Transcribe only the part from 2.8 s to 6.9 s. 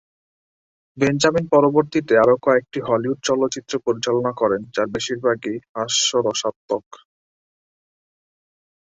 Hollywood চলচ্চিত্র পরিচালনা করেন, যার বেশিরভাগই হাস্যরসাত্মক।